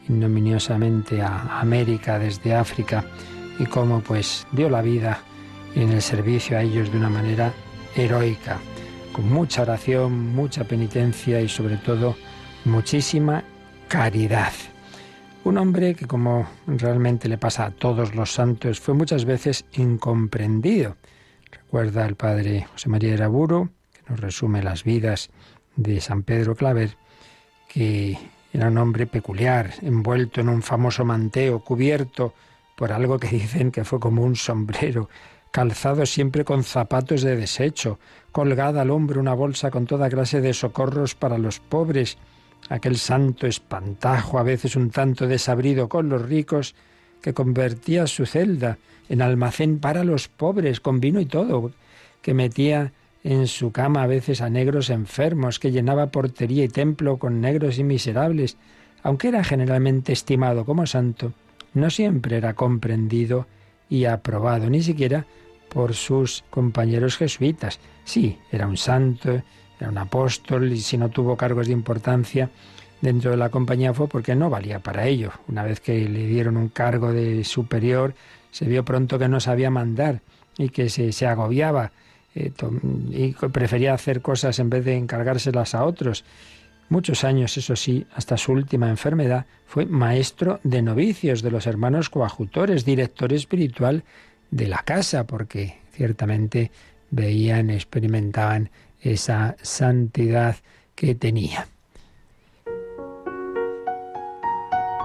ignominiosamente 0.09 1.23
a 1.23 1.61
América 1.61 2.19
desde 2.19 2.57
África 2.57 3.05
y 3.61 3.67
cómo 3.67 4.01
pues 4.01 4.49
dio 4.51 4.69
la 4.69 4.83
vida 4.83 5.21
en 5.77 5.93
el 5.93 6.03
servicio 6.03 6.59
a 6.59 6.63
ellos 6.63 6.91
de 6.91 6.99
una 6.99 7.09
manera 7.09 7.53
heroica, 7.95 8.59
con 9.13 9.33
mucha 9.33 9.63
oración, 9.63 10.35
mucha 10.35 10.65
penitencia 10.65 11.41
y 11.41 11.49
sobre 11.49 11.77
todo 11.77 12.17
muchísima 12.65 13.45
caridad. 13.87 14.53
Un 15.45 15.57
hombre 15.59 15.95
que 15.95 16.07
como 16.07 16.49
realmente 16.67 17.29
le 17.29 17.39
pasa 17.39 17.67
a 17.67 17.71
todos 17.71 18.17
los 18.17 18.33
santos 18.33 18.81
fue 18.81 18.95
muchas 18.95 19.25
veces 19.25 19.65
incomprendido. 19.75 20.97
Recuerda 21.53 22.05
el 22.07 22.17
padre 22.17 22.67
José 22.73 22.89
María 22.89 23.15
Eraburo, 23.15 23.71
que 23.93 24.11
nos 24.11 24.21
resume 24.21 24.63
las 24.63 24.83
vidas 24.83 25.31
de 25.77 26.01
San 26.01 26.23
Pedro 26.23 26.57
Claver, 26.57 26.97
que 27.69 28.19
era 28.53 28.69
un 28.69 28.79
hombre 28.79 29.07
peculiar, 29.07 29.71
envuelto 29.83 30.41
en 30.41 30.49
un 30.49 30.63
famoso 30.63 31.05
manteo, 31.05 31.61
cubierto 31.61 32.35
por 32.77 32.93
algo 32.93 33.19
que 33.19 33.29
dicen 33.29 33.71
que 33.71 33.85
fue 33.85 34.01
como 34.01 34.23
un 34.23 34.37
sombrero, 34.37 35.09
calzado 35.53 36.05
siempre 36.07 36.45
con 36.45 36.65
zapatos 36.65 37.23
de 37.23 37.37
desecho, 37.37 37.99
colgada 38.33 38.83
al 38.83 38.91
hombro 38.91 39.21
una 39.21 39.35
bolsa 39.35 39.71
con 39.71 39.87
toda 39.87 40.09
clase 40.09 40.41
de 40.41 40.55
socorros 40.55 41.15
para 41.15 41.39
los 41.39 41.61
pobres, 41.61 42.19
aquel 42.69 42.97
santo 42.97 43.47
espantajo, 43.47 44.39
a 44.39 44.43
veces 44.43 44.77
un 44.77 44.91
tanto 44.91 45.27
desabrido 45.27 45.89
con 45.89 46.09
los 46.09 46.23
ricos, 46.23 46.75
que 47.23 47.33
convertía 47.33 48.07
su 48.07 48.27
celda 48.27 48.79
en 49.09 49.23
almacén 49.23 49.79
para 49.79 50.05
los 50.05 50.29
pobres, 50.29 50.81
con 50.81 51.01
vino 51.01 51.21
y 51.21 51.27
todo, 51.27 51.73
que 52.21 52.35
metía 52.35 52.93
en 53.25 53.47
su 53.47 53.73
cama 53.73 54.03
a 54.03 54.07
veces 54.07 54.41
a 54.41 54.51
negros 54.51 54.91
enfermos, 54.91 55.59
que 55.59 55.71
llenaba 55.71 56.11
portería 56.11 56.65
y 56.65 56.69
templo 56.69 57.19
con 57.19 57.41
negros 57.41 57.79
y 57.79 57.85
miserables, 57.85 58.57
aunque 59.03 59.29
era 59.29 59.45
generalmente 59.45 60.13
estimado 60.13 60.65
como 60.65 60.87
santo, 60.87 61.33
no 61.75 61.91
siempre 61.91 62.37
era 62.37 62.55
comprendido 62.55 63.47
y 63.89 64.05
aprobado, 64.05 64.69
ni 64.69 64.83
siquiera 64.83 65.27
por 65.69 65.95
sus 65.95 66.45
compañeros 66.51 67.17
jesuitas. 67.17 67.81
Sí, 68.05 68.39
era 68.51 68.67
un 68.67 68.77
santo, 68.77 69.43
era 69.81 69.91
un 69.91 69.99
apóstol 69.99 70.73
y 70.73 70.81
si 70.81 70.99
no 70.99 71.09
tuvo 71.09 71.37
cargos 71.37 71.67
de 71.67 71.73
importancia 71.73 72.51
dentro 73.03 73.33
de 73.33 73.37
la 73.37 73.51
compañía 73.51 73.93
fue 73.93 74.09
porque 74.09 74.35
no 74.35 74.49
valía 74.49 74.79
para 74.79 75.07
ello. 75.07 75.33
Una 75.49 75.65
vez 75.65 75.81
que 75.81 76.09
le 76.09 76.27
dieron 76.27 76.57
un 76.57 76.69
cargo 76.69 77.13
de 77.13 77.45
superior, 77.45 78.15
se 78.51 78.65
vio 78.65 78.85
pronto 78.85 79.19
que 79.19 79.29
no 79.29 79.41
sabía 79.41 79.71
mandar 79.71 80.23
y 80.57 80.71
que 80.71 80.89
se, 80.89 81.27
agobiaba 81.27 81.93
eh, 82.35 82.53
y 83.11 83.33
prefería 83.33 83.93
hacer 83.93 84.23
cosas 84.23 84.59
en 84.59 84.71
vez 84.71 84.85
de 84.85 84.97
encargárselas 84.97 85.75
a 85.75 85.85
otros. 85.85 86.25
Muchos 86.89 87.25
años, 87.25 87.57
eso 87.57 87.75
sí, 87.75 88.07
hasta 88.15 88.37
su 88.37 88.53
última 88.53 88.89
enfermedad, 88.89 89.47
fue 89.67 89.87
maestro 89.87 90.61
de 90.63 90.83
novicios 90.83 91.43
de 91.43 91.51
los 91.51 91.67
hermanos 91.67 92.09
coadjutores, 92.09 92.85
director 92.85 93.33
espiritual 93.33 94.05
de 94.51 94.69
la 94.69 94.79
casa, 94.79 95.27
porque 95.27 95.79
ciertamente 95.93 96.71
veían, 97.11 97.71
experimentaban 97.71 98.71
esa 99.01 99.57
santidad 99.63 100.57
que 100.95 101.15
tenía. 101.15 101.67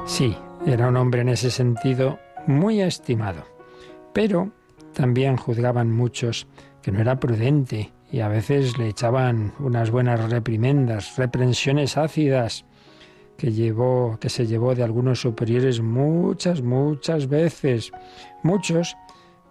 Sí, 0.07 0.37
era 0.65 0.87
un 0.87 0.95
hombre 0.95 1.19
en 1.19 1.27
ese 1.27 1.51
sentido 1.51 2.17
muy 2.47 2.81
estimado, 2.81 3.43
pero 4.13 4.51
también 4.93 5.35
juzgaban 5.35 5.91
muchos 5.91 6.47
que 6.81 6.93
no 6.93 7.01
era 7.01 7.19
prudente 7.19 7.91
y 8.09 8.21
a 8.21 8.29
veces 8.29 8.77
le 8.77 8.87
echaban 8.87 9.51
unas 9.59 9.91
buenas 9.91 10.31
reprimendas, 10.31 11.17
reprensiones 11.17 11.97
ácidas 11.97 12.65
que 13.37 13.51
llevó 13.51 14.17
que 14.19 14.29
se 14.29 14.47
llevó 14.47 14.75
de 14.75 14.83
algunos 14.83 15.19
superiores 15.19 15.81
muchas 15.81 16.61
muchas 16.61 17.27
veces. 17.27 17.91
Muchos 18.43 18.95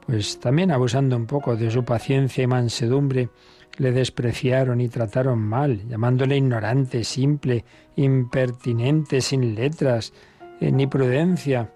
pues 0.06 0.40
también 0.40 0.70
abusando 0.70 1.16
un 1.16 1.26
poco 1.26 1.54
de 1.54 1.70
su 1.70 1.84
paciencia 1.84 2.42
y 2.42 2.46
mansedumbre 2.46 3.28
le 3.76 3.92
despreciaron 3.92 4.80
y 4.80 4.88
trataron 4.88 5.38
mal, 5.38 5.86
llamándole 5.86 6.38
ignorante, 6.38 7.04
simple, 7.04 7.64
impertinente, 7.96 9.20
sin 9.20 9.54
letras, 9.54 10.14
eh, 10.60 10.72
ni 10.72 10.86
prudencia. 10.86 11.70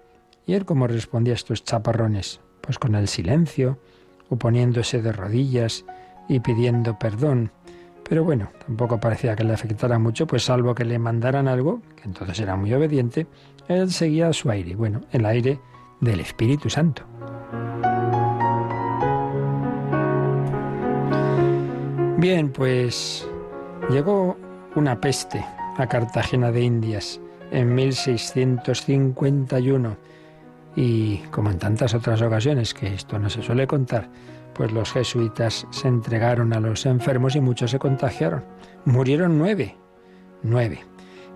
¿Y 0.45 0.53
él 0.53 0.65
cómo 0.65 0.87
respondía 0.87 1.33
a 1.33 1.35
estos 1.35 1.63
chaparrones? 1.63 2.39
Pues 2.61 2.79
con 2.79 2.95
el 2.95 3.07
silencio, 3.07 3.79
o 4.29 4.37
poniéndose 4.37 5.01
de 5.01 5.11
rodillas 5.11 5.85
y 6.27 6.39
pidiendo 6.39 6.97
perdón. 6.97 7.51
Pero 8.07 8.23
bueno, 8.23 8.49
tampoco 8.65 8.99
parecía 8.99 9.35
que 9.35 9.43
le 9.43 9.53
afectara 9.53 9.99
mucho, 9.99 10.27
pues 10.27 10.43
salvo 10.43 10.73
que 10.75 10.85
le 10.85 10.99
mandaran 10.99 11.47
algo, 11.47 11.81
que 11.95 12.03
entonces 12.03 12.39
era 12.39 12.55
muy 12.55 12.73
obediente, 12.73 13.27
él 13.67 13.91
seguía 13.91 14.33
su 14.33 14.49
aire, 14.49 14.75
bueno, 14.75 15.01
el 15.11 15.25
aire 15.25 15.59
del 15.99 16.19
Espíritu 16.19 16.69
Santo. 16.69 17.03
Bien, 22.17 22.51
pues 22.51 23.27
llegó 23.89 24.37
una 24.75 24.99
peste 24.99 25.43
a 25.77 25.87
Cartagena 25.87 26.51
de 26.51 26.61
Indias 26.61 27.19
en 27.51 27.75
1651 27.75 29.97
y 30.75 31.17
como 31.31 31.51
en 31.51 31.59
tantas 31.59 31.93
otras 31.93 32.21
ocasiones 32.21 32.73
que 32.73 32.93
esto 32.93 33.19
no 33.19 33.29
se 33.29 33.41
suele 33.41 33.67
contar, 33.67 34.09
pues 34.53 34.71
los 34.71 34.91
jesuitas 34.91 35.67
se 35.69 35.87
entregaron 35.87 36.53
a 36.53 36.59
los 36.59 36.85
enfermos 36.85 37.35
y 37.35 37.41
muchos 37.41 37.71
se 37.71 37.79
contagiaron. 37.79 38.43
Murieron 38.85 39.37
nueve, 39.37 39.75
nueve. 40.43 40.85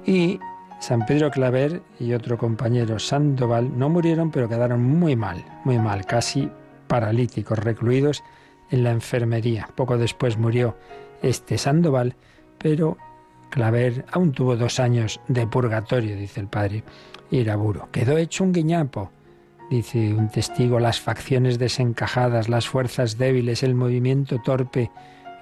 Y 0.06 0.40
San 0.80 1.06
Pedro 1.06 1.32
Claver 1.32 1.82
y 2.00 2.14
otro 2.14 2.38
compañero 2.38 3.00
Sandoval 3.00 3.78
no 3.78 3.90
murieron, 3.90 4.32
pero 4.32 4.48
quedaron 4.48 4.84
muy 4.84 5.16
mal, 5.16 5.44
muy 5.64 5.80
mal, 5.80 6.06
casi 6.06 6.50
paralíticos, 6.88 7.60
recluidos 7.60 8.24
en 8.70 8.84
la 8.84 8.92
enfermería. 8.92 9.70
Poco 9.76 9.98
después 9.98 10.38
murió 10.38 10.78
este 11.22 11.58
Sandoval, 11.58 12.16
pero 12.58 12.98
Claver 13.56 14.04
aún 14.12 14.34
tuvo 14.34 14.58
dos 14.58 14.82
años 14.82 15.22
de 15.30 15.48
purgatorio, 15.48 16.18
dice 16.18 16.42
el 16.42 16.48
padre 16.48 16.84
Iraburo. 17.32 17.88
Quedó 17.90 18.18
hecho 18.18 18.44
un 18.44 18.52
guiñapo, 18.52 19.12
dice 19.70 20.14
un 20.14 20.28
testigo, 20.28 20.78
las 20.82 21.00
facciones 21.00 21.58
desencajadas, 21.58 22.50
las 22.50 22.68
fuerzas 22.68 23.18
débiles, 23.18 23.64
el 23.64 23.74
movimiento 23.74 24.42
torpe, 24.42 24.92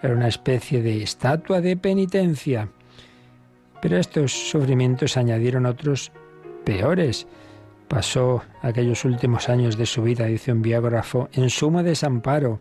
era 0.03 0.13
una 0.13 0.27
especie 0.27 0.83
de 0.83 1.01
estatua 1.01 1.59
de 1.59 1.75
penitencia. 1.75 2.69
Pero 3.81 3.97
a 3.97 4.01
estos 4.01 4.31
sufrimientos 4.31 5.17
añadieron 5.17 5.65
otros 5.65 6.11
peores. 6.65 7.25
Pasó 7.87 8.43
aquellos 8.61 9.05
últimos 9.05 9.49
años 9.49 9.75
de 9.75 9.87
su 9.87 10.03
vida, 10.03 10.27
dice 10.27 10.51
un 10.51 10.61
biógrafo, 10.61 11.29
en 11.33 11.49
sumo 11.49 11.81
desamparo, 11.81 12.59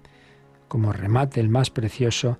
como 0.68 0.94
remate 0.94 1.40
el 1.40 1.50
más 1.50 1.68
precioso 1.68 2.38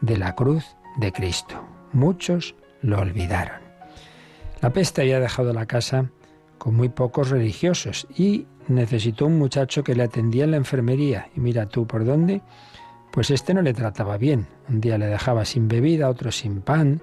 de 0.00 0.16
la 0.16 0.34
cruz 0.34 0.64
de 0.96 1.12
Cristo. 1.12 1.73
Muchos 1.94 2.54
lo 2.82 2.98
olvidaron. 2.98 3.60
La 4.60 4.72
peste 4.72 5.02
había 5.02 5.20
dejado 5.20 5.52
la 5.52 5.66
casa 5.66 6.10
con 6.58 6.74
muy 6.74 6.88
pocos 6.88 7.30
religiosos 7.30 8.06
y 8.16 8.46
necesitó 8.68 9.26
un 9.26 9.38
muchacho 9.38 9.84
que 9.84 9.94
le 9.94 10.02
atendía 10.02 10.44
en 10.44 10.50
la 10.50 10.56
enfermería. 10.56 11.28
Y 11.36 11.40
mira 11.40 11.66
tú 11.66 11.86
por 11.86 12.04
dónde, 12.04 12.42
pues 13.12 13.30
este 13.30 13.54
no 13.54 13.62
le 13.62 13.74
trataba 13.74 14.18
bien. 14.18 14.46
Un 14.68 14.80
día 14.80 14.98
le 14.98 15.06
dejaba 15.06 15.44
sin 15.44 15.68
bebida, 15.68 16.10
otro 16.10 16.32
sin 16.32 16.62
pan, 16.62 17.00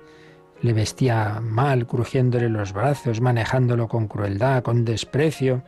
le 0.61 0.73
vestía 0.73 1.39
mal, 1.41 1.87
crujiéndole 1.87 2.49
los 2.49 2.73
brazos, 2.73 3.21
manejándolo 3.21 3.87
con 3.87 4.07
crueldad, 4.07 4.61
con 4.61 4.83
desprecio, 4.83 5.63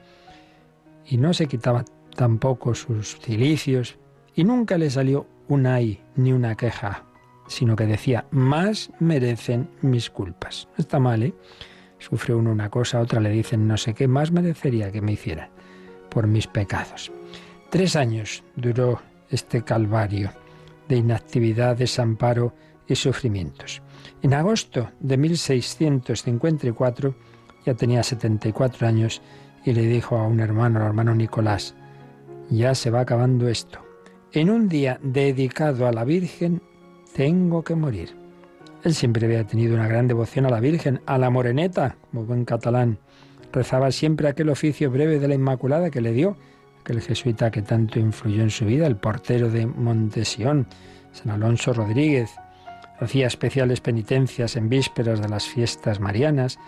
y 1.06 1.18
no 1.18 1.34
se 1.34 1.48
quitaba 1.48 1.86
tampoco 2.15 2.75
sus 2.75 3.18
cilicios, 3.20 3.98
y 4.36 4.44
nunca 4.44 4.77
le 4.77 4.89
salió 4.89 5.27
un 5.48 5.65
ay 5.65 6.01
ni 6.15 6.34
una 6.34 6.56
queja, 6.56 7.06
sino 7.54 7.76
que 7.76 7.86
decía, 7.86 8.26
más 8.32 8.92
merecen 9.00 9.70
mis 9.82 10.10
culpas. 10.10 10.68
No 10.78 10.82
está 10.82 11.00
mal, 11.00 11.24
¿eh? 11.24 11.34
Sufre 12.00 12.34
uno 12.34 12.52
una 12.52 12.70
cosa, 12.70 13.00
otra 13.00 13.22
le 13.22 13.30
dicen 13.30 13.68
no 13.68 13.78
sé 13.78 13.94
qué, 13.94 14.08
más 14.08 14.32
merecería 14.32 14.92
que 14.92 15.02
me 15.02 15.14
hicieran 15.14 15.50
por 16.10 16.28
mis 16.28 16.48
pecados. 16.48 17.12
Tres 17.70 17.96
años 17.96 18.44
duró 18.56 19.02
este 19.30 19.64
calvario 19.64 20.32
de 20.88 20.98
inactividad, 20.98 21.78
desamparo 21.78 22.54
y 22.88 22.96
sufrimientos. 22.96 23.82
En 24.22 24.34
agosto 24.34 24.92
de 25.00 25.18
1654 25.18 27.16
ya 27.66 27.74
tenía 27.74 28.04
74 28.04 28.88
años 28.88 29.22
y 29.64 29.74
le 29.74 29.84
dijo 29.84 30.18
a 30.18 30.28
un 30.28 30.40
hermano, 30.40 30.80
al 30.80 30.88
hermano 30.88 31.16
Nicolás, 31.16 31.76
ya 32.50 32.76
se 32.76 32.90
va 32.90 33.02
acabando 33.02 33.48
esto. 33.48 33.80
En 34.34 34.50
un 34.50 34.68
día 34.68 35.00
dedicado 35.02 35.88
a 35.88 35.92
la 35.92 36.04
Virgen, 36.04 36.62
tengo 37.13 37.63
que 37.63 37.75
morir. 37.75 38.15
Él 38.84 38.93
siempre 38.93 39.25
había 39.25 39.46
tenido 39.46 39.75
una 39.75 39.88
gran 39.88 40.08
devoción 40.08 40.46
a 40.46 40.50
la 40.50 40.60
Virgen, 40.60 41.01
a 41.05 41.17
la 41.17 41.29
moreneta, 41.29 41.96
como 42.12 42.25
buen 42.25 42.43
catalán. 42.43 42.98
Rezaba 43.51 43.91
siempre 43.91 44.27
aquel 44.27 44.50
oficio 44.50 44.91
breve 44.91 45.20
de 45.20 45.27
la 45.27 45.36
Inmaculada 45.36 45.89
que 45.89 46.01
le 46.01 46.12
dio 46.12 46.36
aquel 46.84 47.01
jesuita 47.01 47.50
que 47.50 47.62
tanto 47.62 47.98
influyó 47.98 48.43
en 48.43 48.50
su 48.50 48.65
vida, 48.65 48.88
el 48.88 48.98
portero 48.98 49.50
de 49.50 49.65
Montesión, 49.65 50.67
San 51.13 51.32
Alonso 51.32 51.72
Rodríguez. 51.72 52.32
Hacía 53.00 53.27
especiales 53.27 53.79
penitencias 53.79 54.58
en 54.58 54.67
vísperas 54.67 55.22
de 55.22 55.29
las 55.29 55.46
fiestas 55.46 56.01
marianas. 56.01 56.60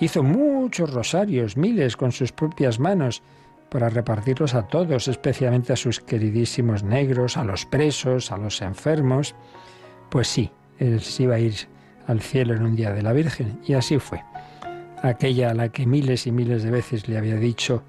Hizo 0.00 0.22
muchos 0.22 0.92
rosarios, 0.92 1.56
miles, 1.56 1.96
con 1.96 2.12
sus 2.12 2.32
propias 2.32 2.78
manos, 2.78 3.22
para 3.70 3.88
repartirlos 3.88 4.54
a 4.54 4.68
todos, 4.68 5.08
especialmente 5.08 5.72
a 5.72 5.76
sus 5.76 5.98
queridísimos 5.98 6.84
negros, 6.84 7.38
a 7.38 7.44
los 7.44 7.64
presos, 7.64 8.32
a 8.32 8.36
los 8.36 8.60
enfermos. 8.60 9.34
Pues 10.14 10.28
sí, 10.28 10.48
él 10.78 11.00
se 11.00 11.24
iba 11.24 11.34
a 11.34 11.40
ir 11.40 11.54
al 12.06 12.20
cielo 12.20 12.54
en 12.54 12.62
un 12.62 12.76
día 12.76 12.92
de 12.92 13.02
la 13.02 13.12
Virgen, 13.12 13.58
y 13.66 13.72
así 13.72 13.98
fue. 13.98 14.22
Aquella 15.02 15.50
a 15.50 15.54
la 15.54 15.70
que 15.70 15.86
miles 15.86 16.28
y 16.28 16.30
miles 16.30 16.62
de 16.62 16.70
veces 16.70 17.08
le 17.08 17.18
había 17.18 17.34
dicho, 17.34 17.82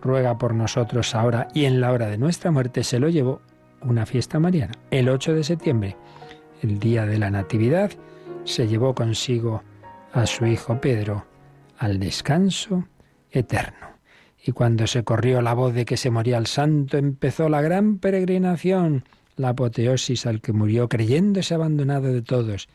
ruega 0.00 0.38
por 0.38 0.54
nosotros 0.54 1.12
ahora 1.16 1.48
y 1.54 1.64
en 1.64 1.80
la 1.80 1.90
hora 1.90 2.06
de 2.06 2.18
nuestra 2.18 2.52
muerte, 2.52 2.84
se 2.84 3.00
lo 3.00 3.08
llevó 3.08 3.40
una 3.80 4.06
fiesta 4.06 4.38
mariana. 4.38 4.74
El 4.92 5.08
8 5.08 5.34
de 5.34 5.42
septiembre, 5.42 5.96
el 6.62 6.78
día 6.78 7.04
de 7.04 7.18
la 7.18 7.30
Natividad, 7.32 7.90
se 8.44 8.68
llevó 8.68 8.94
consigo 8.94 9.64
a 10.12 10.24
su 10.26 10.46
hijo 10.46 10.80
Pedro 10.80 11.26
al 11.78 11.98
descanso 11.98 12.86
eterno. 13.32 13.88
Y 14.40 14.52
cuando 14.52 14.86
se 14.86 15.02
corrió 15.02 15.42
la 15.42 15.54
voz 15.54 15.74
de 15.74 15.84
que 15.84 15.96
se 15.96 16.12
moría 16.12 16.38
el 16.38 16.46
santo, 16.46 16.96
empezó 16.96 17.48
la 17.48 17.60
gran 17.60 17.98
peregrinación 17.98 19.02
la 19.36 19.50
apoteosis 19.50 20.26
al 20.26 20.40
que 20.40 20.52
murió 20.52 20.88
creyéndose 20.88 21.54
abandonado 21.54 22.12
de 22.12 22.22
todos. 22.22 22.68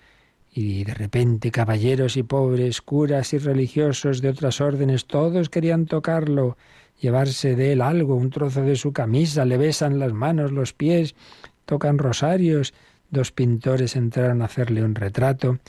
Y 0.54 0.84
de 0.84 0.94
repente 0.94 1.52
caballeros 1.52 2.18
y 2.18 2.24
pobres, 2.24 2.82
curas 2.82 3.34
y 3.34 3.38
religiosos 3.38 4.22
de 4.22 4.30
otras 4.30 4.60
órdenes, 4.60 5.06
todos 5.06 5.50
querían 5.50 5.86
tocarlo, 5.86 6.58
llevarse 7.00 7.56
de 7.56 7.74
él 7.74 7.82
algo, 7.82 8.16
un 8.16 8.30
trozo 8.30 8.62
de 8.64 8.76
su 8.76 8.92
camisa, 8.92 9.46
le 9.46 9.58
besan 9.58 10.00
las 10.00 10.14
manos, 10.14 10.52
los 10.52 10.74
pies, 10.74 11.16
tocan 11.66 11.98
rosarios. 11.98 12.74
Dos 13.10 13.32
pintores 13.32 13.96
entraron 13.96 14.42
a 14.42 14.46
hacerle 14.46 14.84
un 14.84 14.96
retrato 14.96 15.60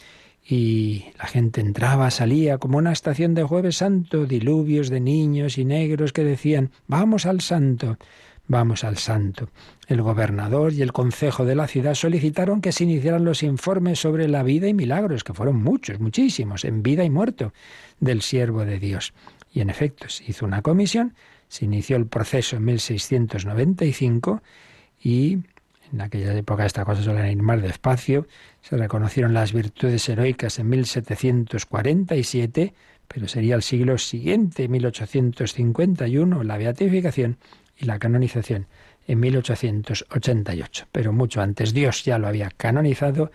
y 0.48 1.04
la 1.18 1.26
gente 1.26 1.60
entraba, 1.60 2.10
salía 2.10 2.56
como 2.56 2.78
una 2.78 2.92
estación 2.92 3.34
de 3.34 3.42
jueves 3.42 3.76
santo, 3.76 4.24
diluvios 4.24 4.88
de 4.88 5.00
niños 5.00 5.58
y 5.58 5.66
negros 5.66 6.14
que 6.14 6.24
decían, 6.24 6.70
vamos 6.86 7.26
al 7.26 7.42
santo. 7.42 7.98
Vamos 8.50 8.82
al 8.82 8.96
santo. 8.96 9.50
El 9.88 10.00
gobernador 10.00 10.72
y 10.72 10.80
el 10.80 10.92
concejo 10.92 11.44
de 11.44 11.54
la 11.54 11.68
ciudad 11.68 11.94
solicitaron 11.94 12.62
que 12.62 12.72
se 12.72 12.84
iniciaran 12.84 13.26
los 13.26 13.42
informes 13.42 14.00
sobre 14.00 14.26
la 14.26 14.42
vida 14.42 14.68
y 14.68 14.74
milagros, 14.74 15.22
que 15.22 15.34
fueron 15.34 15.62
muchos, 15.62 16.00
muchísimos, 16.00 16.64
en 16.64 16.82
vida 16.82 17.04
y 17.04 17.10
muerto, 17.10 17.52
del 18.00 18.22
siervo 18.22 18.64
de 18.64 18.78
Dios. 18.78 19.12
Y 19.52 19.60
en 19.60 19.68
efecto, 19.68 20.08
se 20.08 20.24
hizo 20.30 20.46
una 20.46 20.62
comisión, 20.62 21.14
se 21.48 21.66
inició 21.66 21.98
el 21.98 22.06
proceso 22.06 22.56
en 22.56 22.64
1695 22.64 24.42
y 25.02 25.40
en 25.92 26.00
aquella 26.00 26.34
época 26.34 26.64
estas 26.64 26.86
cosas 26.86 27.04
suelen 27.04 27.30
ir 27.30 27.42
más 27.42 27.60
despacio, 27.60 28.26
se 28.62 28.78
reconocieron 28.78 29.34
las 29.34 29.52
virtudes 29.52 30.08
heroicas 30.08 30.58
en 30.58 30.70
1747, 30.70 32.72
pero 33.08 33.28
sería 33.28 33.56
el 33.56 33.62
siglo 33.62 33.98
siguiente, 33.98 34.68
1851, 34.68 36.44
la 36.44 36.56
beatificación 36.56 37.36
y 37.78 37.86
la 37.86 37.98
canonización 37.98 38.66
en 39.06 39.20
1888. 39.20 40.86
Pero 40.92 41.12
mucho 41.12 41.40
antes 41.40 41.72
Dios 41.72 42.04
ya 42.04 42.18
lo 42.18 42.28
había 42.28 42.50
canonizado, 42.50 43.30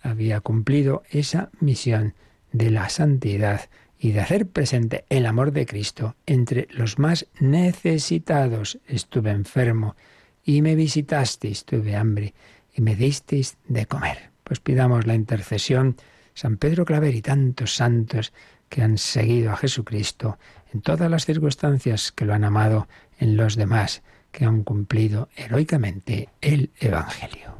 había 0.00 0.40
cumplido 0.40 1.02
esa 1.10 1.50
misión 1.60 2.14
de 2.52 2.70
la 2.70 2.88
santidad 2.88 3.68
y 3.98 4.12
de 4.12 4.20
hacer 4.20 4.46
presente 4.46 5.04
el 5.08 5.26
amor 5.26 5.52
de 5.52 5.66
Cristo 5.66 6.14
entre 6.26 6.68
los 6.70 6.98
más 6.98 7.26
necesitados. 7.40 8.78
Estuve 8.86 9.30
enfermo 9.30 9.96
y 10.44 10.62
me 10.62 10.76
visitasteis, 10.76 11.64
tuve 11.64 11.96
hambre 11.96 12.34
y 12.74 12.80
me 12.80 12.94
disteis 12.94 13.56
de 13.66 13.86
comer. 13.86 14.30
Pues 14.44 14.60
pidamos 14.60 15.06
la 15.06 15.14
intercesión, 15.14 15.96
San 16.32 16.56
Pedro 16.56 16.84
Claver 16.84 17.14
y 17.14 17.22
tantos 17.22 17.74
santos 17.74 18.32
que 18.68 18.82
han 18.82 18.98
seguido 18.98 19.52
a 19.52 19.56
Jesucristo 19.56 20.38
en 20.72 20.80
todas 20.80 21.10
las 21.10 21.26
circunstancias 21.26 22.12
que 22.12 22.24
lo 22.24 22.34
han 22.34 22.44
amado 22.44 22.86
en 23.18 23.36
los 23.36 23.56
demás 23.56 24.02
que 24.32 24.44
han 24.44 24.62
cumplido 24.62 25.28
heroicamente 25.36 26.28
el 26.40 26.70
Evangelio. 26.80 27.58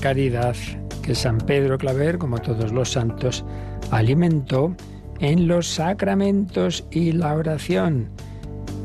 Caridad 0.00 0.56
que 1.02 1.14
San 1.14 1.38
Pedro 1.38 1.78
Claver, 1.78 2.18
como 2.18 2.38
todos 2.38 2.72
los 2.72 2.92
santos, 2.92 3.44
alimentó 3.90 4.74
en 5.20 5.48
los 5.48 5.66
sacramentos 5.68 6.86
y 6.90 7.12
la 7.12 7.34
oración. 7.34 8.08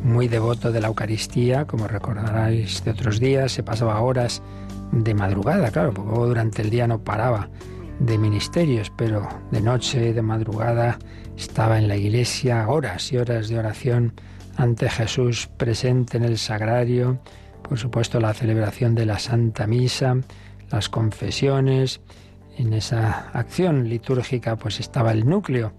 Muy 0.04 0.28
devoto 0.28 0.72
de 0.72 0.82
la 0.82 0.88
Eucaristía, 0.88 1.66
como 1.66 1.88
recordaréis 1.88 2.84
de 2.84 2.92
otros 2.92 3.20
días, 3.20 3.52
se 3.52 3.64
pasaba 3.64 4.02
horas 4.02 4.42
de 4.92 5.14
madrugada, 5.14 5.72
claro, 5.72 5.94
porque 5.94 6.20
durante 6.20 6.62
el 6.62 6.70
día 6.70 6.88
no 6.88 7.04
paraba 7.04 7.50
de 8.00 8.18
ministerios, 8.18 8.92
pero 8.96 9.28
de 9.52 9.62
noche, 9.62 10.14
de 10.14 10.22
madrugada, 10.22 10.98
estaba 11.38 11.78
en 11.78 11.88
la 11.88 11.98
iglesia 11.98 12.68
horas 12.68 13.12
y 13.12 13.18
horas 13.18 13.50
de 13.50 13.60
oración 13.60 14.14
ante 14.58 14.90
Jesús 14.90 15.50
presente 15.58 16.18
en 16.18 16.24
el 16.24 16.38
sagrario, 16.38 17.20
por 17.62 17.78
supuesto 17.78 18.20
la 18.20 18.34
celebración 18.34 18.96
de 18.96 19.06
la 19.06 19.20
Santa 19.20 19.68
Misa, 19.68 20.18
las 20.72 20.90
confesiones. 20.90 22.02
En 22.58 22.74
esa 22.74 23.30
acción 23.32 23.88
litúrgica 23.88 24.56
pues 24.58 24.80
estaba 24.80 25.12
el 25.12 25.28
núcleo 25.28 25.74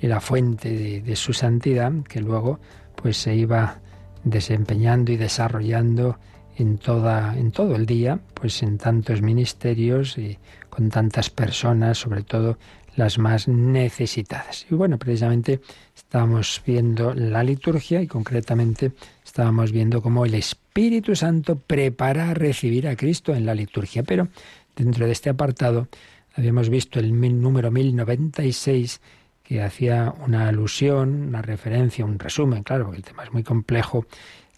y 0.00 0.06
la 0.06 0.20
fuente 0.20 1.00
de, 1.00 1.16
su 1.16 1.32
santidad 1.32 1.92
que 2.08 2.20
luego 2.20 2.58
pues 2.96 3.16
se 3.16 3.34
iba 3.34 3.78
desempeñando 4.24 5.12
y 5.12 5.16
desarrollando 5.16 6.18
en 6.56 6.78
toda 6.78 7.36
en 7.36 7.50
todo 7.50 7.76
el 7.76 7.86
día, 7.86 8.20
pues 8.34 8.62
en 8.62 8.78
tantos 8.78 9.22
ministerios 9.22 10.18
y 10.18 10.38
con 10.70 10.90
tantas 10.90 11.30
personas, 11.30 11.98
sobre 11.98 12.22
todo 12.22 12.58
las 12.96 13.18
más 13.18 13.48
necesitadas. 13.48 14.66
Y 14.70 14.74
bueno, 14.74 14.98
precisamente 14.98 15.60
estábamos 15.96 16.62
viendo 16.64 17.14
la 17.14 17.42
liturgia 17.42 18.00
y 18.00 18.06
concretamente 18.06 18.92
estábamos 19.34 19.72
viendo 19.72 20.00
cómo 20.00 20.24
el 20.24 20.34
Espíritu 20.34 21.16
Santo 21.16 21.56
prepara 21.56 22.30
a 22.30 22.34
recibir 22.34 22.86
a 22.86 22.94
Cristo 22.94 23.34
en 23.34 23.44
la 23.44 23.52
liturgia. 23.52 24.04
Pero 24.04 24.28
dentro 24.76 25.06
de 25.06 25.12
este 25.12 25.28
apartado 25.28 25.88
habíamos 26.36 26.68
visto 26.68 27.00
el 27.00 27.12
número 27.40 27.72
1096 27.72 29.00
que 29.42 29.60
hacía 29.60 30.14
una 30.24 30.46
alusión, 30.46 31.26
una 31.30 31.42
referencia, 31.42 32.04
un 32.04 32.20
resumen, 32.20 32.62
claro, 32.62 32.84
porque 32.84 32.98
el 32.98 33.04
tema 33.04 33.24
es 33.24 33.32
muy 33.32 33.42
complejo, 33.42 34.06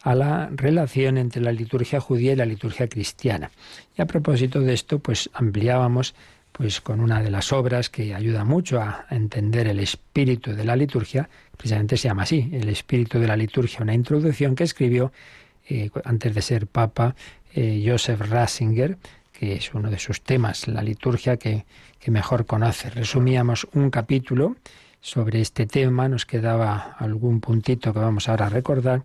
a 0.02 0.14
la 0.14 0.50
relación 0.52 1.16
entre 1.16 1.40
la 1.40 1.52
liturgia 1.52 1.98
judía 1.98 2.34
y 2.34 2.36
la 2.36 2.44
liturgia 2.44 2.86
cristiana. 2.86 3.50
Y 3.96 4.02
a 4.02 4.06
propósito 4.06 4.60
de 4.60 4.74
esto, 4.74 4.98
pues 4.98 5.30
ampliábamos 5.32 6.14
pues 6.56 6.80
con 6.80 7.00
una 7.00 7.22
de 7.22 7.30
las 7.30 7.52
obras 7.52 7.90
que 7.90 8.14
ayuda 8.14 8.42
mucho 8.42 8.80
a 8.80 9.04
entender 9.10 9.68
el 9.68 9.78
espíritu 9.78 10.54
de 10.54 10.64
la 10.64 10.74
liturgia, 10.74 11.28
precisamente 11.54 11.98
se 11.98 12.08
llama 12.08 12.22
así, 12.22 12.48
el 12.50 12.70
espíritu 12.70 13.18
de 13.18 13.26
la 13.26 13.36
liturgia, 13.36 13.80
una 13.82 13.92
introducción 13.92 14.54
que 14.54 14.64
escribió 14.64 15.12
eh, 15.68 15.90
antes 16.04 16.34
de 16.34 16.40
ser 16.40 16.66
papa 16.66 17.14
eh, 17.54 17.84
Joseph 17.86 18.22
Ratzinger, 18.22 18.96
que 19.34 19.56
es 19.56 19.74
uno 19.74 19.90
de 19.90 19.98
sus 19.98 20.22
temas, 20.22 20.66
la 20.66 20.82
liturgia 20.82 21.36
que, 21.36 21.66
que 21.98 22.10
mejor 22.10 22.46
conoce. 22.46 22.88
Resumíamos 22.88 23.66
un 23.74 23.90
capítulo 23.90 24.56
sobre 25.02 25.42
este 25.42 25.66
tema, 25.66 26.08
nos 26.08 26.24
quedaba 26.24 26.96
algún 26.98 27.42
puntito 27.42 27.92
que 27.92 27.98
vamos 27.98 28.30
ahora 28.30 28.46
a 28.46 28.50
recordar. 28.50 29.02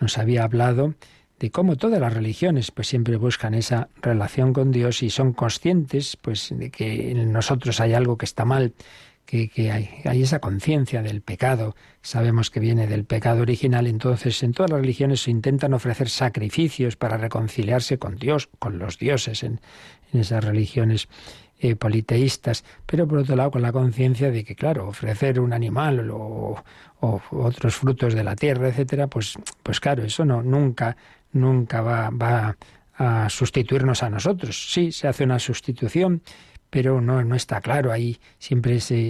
Nos 0.00 0.18
había 0.18 0.44
hablado 0.44 0.94
de 1.40 1.50
cómo 1.50 1.76
todas 1.76 2.00
las 2.00 2.12
religiones 2.12 2.70
pues 2.70 2.86
siempre 2.88 3.16
buscan 3.16 3.54
esa 3.54 3.88
relación 4.02 4.52
con 4.52 4.70
Dios 4.70 5.02
y 5.02 5.08
son 5.08 5.32
conscientes 5.32 6.16
pues 6.20 6.50
de 6.54 6.70
que 6.70 7.10
en 7.10 7.32
nosotros 7.32 7.80
hay 7.80 7.94
algo 7.94 8.18
que 8.18 8.26
está 8.26 8.44
mal, 8.44 8.74
que, 9.24 9.48
que 9.48 9.72
hay, 9.72 10.22
esa 10.22 10.40
conciencia 10.40 11.02
del 11.02 11.22
pecado, 11.22 11.74
sabemos 12.02 12.50
que 12.50 12.60
viene 12.60 12.86
del 12.86 13.04
pecado 13.04 13.40
original, 13.40 13.86
entonces 13.86 14.42
en 14.42 14.52
todas 14.52 14.70
las 14.70 14.80
religiones 14.80 15.22
se 15.22 15.30
intentan 15.30 15.72
ofrecer 15.72 16.10
sacrificios 16.10 16.96
para 16.96 17.16
reconciliarse 17.16 17.98
con 17.98 18.16
Dios, 18.16 18.50
con 18.58 18.78
los 18.78 18.98
dioses 18.98 19.42
en, 19.42 19.60
en 20.12 20.20
esas 20.20 20.44
religiones 20.44 21.08
eh, 21.62 21.76
politeístas, 21.76 22.64
pero 22.84 23.06
por 23.06 23.18
otro 23.18 23.36
lado 23.36 23.50
con 23.50 23.62
la 23.62 23.72
conciencia 23.72 24.30
de 24.30 24.44
que, 24.44 24.54
claro, 24.54 24.88
ofrecer 24.88 25.40
un 25.40 25.52
animal 25.52 26.10
o, 26.10 26.62
o, 27.00 27.20
otros 27.32 27.76
frutos 27.76 28.14
de 28.14 28.24
la 28.24 28.34
tierra, 28.34 28.68
etcétera, 28.68 29.08
pues, 29.08 29.34
pues 29.62 29.78
claro, 29.78 30.02
eso 30.02 30.24
no, 30.24 30.42
nunca, 30.42 30.96
nunca 31.32 31.80
va, 31.80 32.10
va 32.10 32.56
a 32.94 33.28
sustituirnos 33.30 34.02
a 34.02 34.10
nosotros. 34.10 34.72
Sí, 34.72 34.92
se 34.92 35.08
hace 35.08 35.24
una 35.24 35.38
sustitución, 35.38 36.22
pero 36.68 37.00
no, 37.00 37.24
no 37.24 37.34
está 37.34 37.60
claro. 37.60 37.92
Ahí 37.92 38.18
siempre 38.38 38.80
se, 38.80 39.08